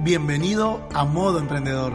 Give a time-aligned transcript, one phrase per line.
[0.00, 1.92] Bienvenido a Modo Emprendedor.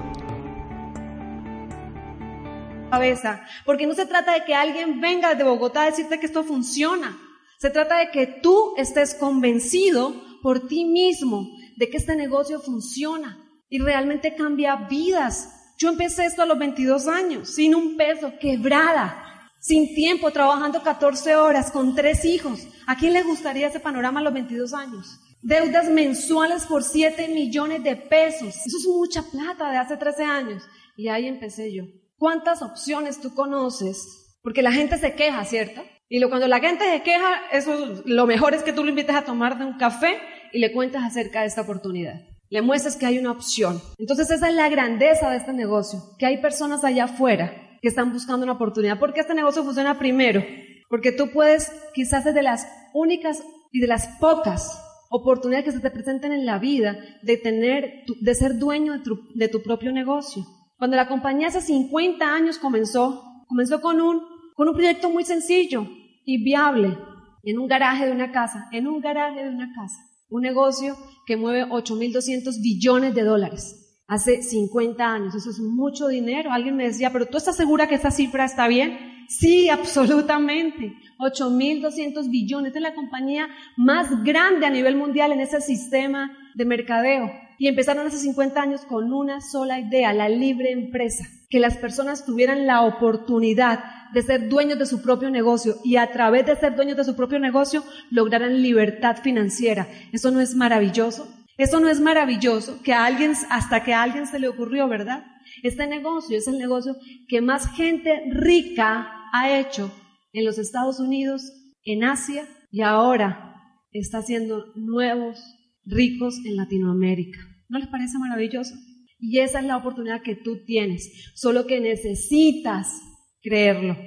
[2.91, 6.43] Cabeza, porque no se trata de que alguien venga desde Bogotá a decirte que esto
[6.43, 7.17] funciona.
[7.59, 11.47] Se trata de que tú estés convencido por ti mismo
[11.77, 13.37] de que este negocio funciona
[13.69, 15.73] y realmente cambia vidas.
[15.77, 21.37] Yo empecé esto a los 22 años, sin un peso, quebrada, sin tiempo, trabajando 14
[21.37, 22.67] horas con tres hijos.
[22.85, 25.21] ¿A quién le gustaría ese panorama a los 22 años?
[25.43, 28.55] Deudas mensuales por 7 millones de pesos.
[28.65, 30.63] Eso es mucha plata de hace 13 años.
[30.95, 31.83] Y ahí empecé yo.
[32.17, 34.39] ¿Cuántas opciones tú conoces?
[34.41, 35.81] Porque la gente se queja, ¿cierto?
[36.07, 39.15] Y lo, cuando la gente se queja, eso, lo mejor es que tú lo invites
[39.17, 40.17] a tomar de un café
[40.53, 42.21] y le cuentas acerca de esta oportunidad.
[42.49, 43.81] Le muestras que hay una opción.
[43.97, 48.13] Entonces esa es la grandeza de este negocio, que hay personas allá afuera que están
[48.13, 48.97] buscando una oportunidad.
[48.97, 50.41] ¿Por qué este negocio funciona primero?
[50.87, 54.79] Porque tú puedes, quizás es de las únicas y de las pocas
[55.13, 58.93] oportunidades que se te presenten en la vida de tener, de ser dueño
[59.35, 60.43] de tu, propio negocio.
[60.75, 64.23] Cuando la compañía hace 50 años comenzó, comenzó con un,
[64.55, 65.87] con un proyecto muy sencillo
[66.25, 66.97] y viable,
[67.43, 69.99] en un garaje de una casa, en un garaje de una casa.
[70.29, 74.01] Un negocio que mueve 8.200 billones de dólares.
[74.07, 76.51] Hace 50 años, eso es mucho dinero.
[76.51, 79.12] Alguien me decía, pero ¿tú estás segura que esa cifra está bien?
[79.39, 80.93] Sí, absolutamente.
[81.17, 82.75] 8.200 billones.
[82.75, 87.31] es la compañía más grande a nivel mundial en ese sistema de mercadeo.
[87.57, 91.25] Y empezaron hace 50 años con una sola idea, la libre empresa.
[91.49, 96.11] Que las personas tuvieran la oportunidad de ser dueños de su propio negocio y a
[96.11, 99.87] través de ser dueños de su propio negocio lograran libertad financiera.
[100.11, 101.27] ¿Eso no es maravilloso?
[101.57, 105.23] Eso no es maravilloso que a alguien, hasta que a alguien se le ocurrió, ¿verdad?
[105.63, 106.95] Este negocio es el negocio
[107.27, 109.91] que más gente rica ha hecho
[110.31, 111.41] en los Estados Unidos,
[111.83, 113.55] en Asia y ahora
[113.91, 115.43] está haciendo nuevos
[115.83, 117.39] ricos en Latinoamérica.
[117.67, 118.75] ¿No les parece maravilloso?
[119.19, 123.01] Y esa es la oportunidad que tú tienes, solo que necesitas
[123.41, 123.97] creerlo.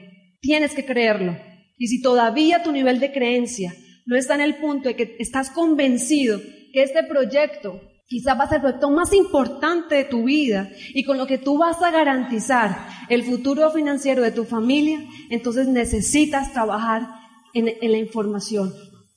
[0.40, 1.36] Tienes que creerlo.
[1.76, 3.74] Y si todavía tu nivel de creencia
[4.06, 6.40] no está en el punto de que estás convencido
[6.72, 11.04] que este proyecto quizás va a ser el proyecto más importante de tu vida y
[11.04, 15.00] con lo que tú vas a garantizar el futuro financiero de tu familia,
[15.30, 17.08] entonces necesitas trabajar
[17.52, 18.72] en, en la información.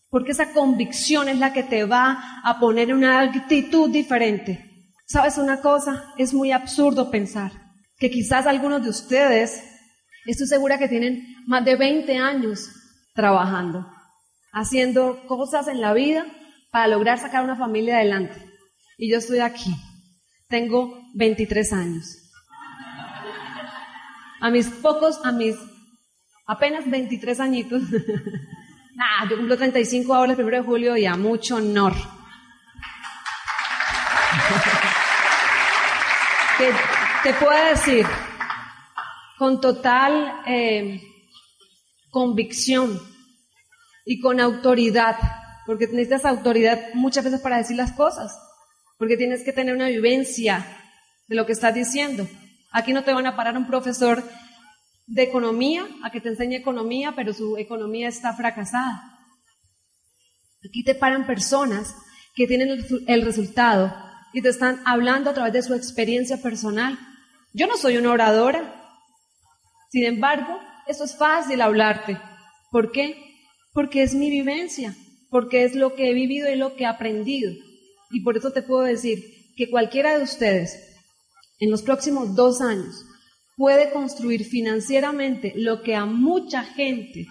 [0.10, 4.66] Porque esa convicción es la que te va a poner una actitud diferente.
[5.06, 6.14] ¿Sabes una cosa?
[6.18, 7.52] Es muy absurdo pensar
[8.00, 9.64] que quizás algunos de ustedes,
[10.26, 12.70] estoy segura que tienen más de 20 años
[13.14, 13.86] trabajando,
[14.52, 16.26] haciendo cosas en la vida
[16.72, 18.49] para lograr sacar una familia adelante.
[19.00, 19.76] Y yo estoy aquí.
[20.48, 22.06] Tengo 23 años.
[24.40, 25.56] A mis pocos, a mis
[26.46, 27.82] apenas 23 añitos,
[29.02, 31.94] Ah, yo cumplo 35 ahora el 1 de julio y a mucho honor.
[36.58, 36.74] ¿Qué
[37.24, 38.06] te puedo decir?
[39.38, 41.02] Con total eh,
[42.10, 43.00] convicción
[44.06, 45.16] y con autoridad,
[45.66, 48.38] porque necesitas autoridad muchas veces para decir las cosas,
[49.00, 50.68] porque tienes que tener una vivencia
[51.28, 52.28] de lo que estás diciendo.
[52.72, 54.22] Aquí no te van a parar un profesor
[55.08, 59.18] de economía a que te enseñe economía, pero su economía está fracasada.
[60.68, 61.96] Aquí te paran personas
[62.36, 63.96] que tienen el, resultado
[64.34, 67.00] y te están hablando a través de su experiencia personal.
[67.54, 68.84] Yo no soy una oradora.
[69.92, 72.20] Sin embargo, eso es fácil hablarte.
[72.70, 73.16] ¿Por qué?
[73.72, 74.94] Porque es mi vivencia,
[75.30, 77.54] porque es lo que he vivido y lo que he aprendido.
[78.12, 79.24] Y por eso te puedo decir
[79.56, 80.78] que cualquiera de ustedes,
[81.60, 83.06] en los próximos dos años,
[83.58, 87.28] puede construir financieramente lo que a mucha gente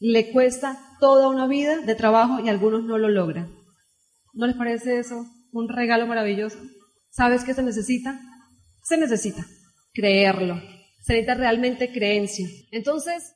[0.00, 3.54] le cuesta toda una vida de trabajo y algunos no lo logran.
[4.32, 6.58] ¿No les parece eso un regalo maravilloso?
[7.10, 8.20] ¿Sabes qué se necesita?
[8.82, 9.46] Se necesita
[9.92, 10.60] creerlo.
[11.02, 12.48] Se necesita realmente creencia.
[12.70, 13.32] Entonces,